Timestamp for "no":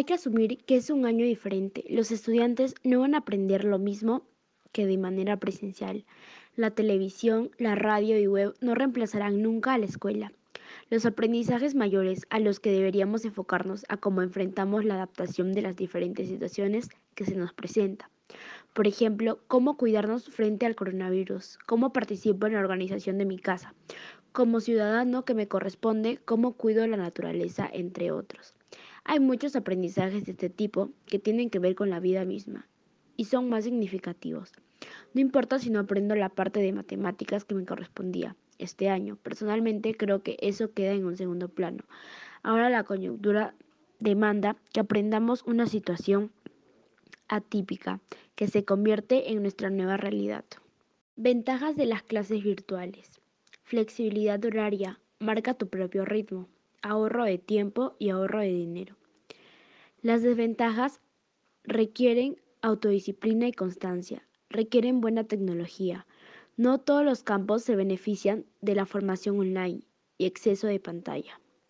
2.82-3.00, 8.62-8.74, 35.14-35.20, 35.68-35.80, 66.56-66.78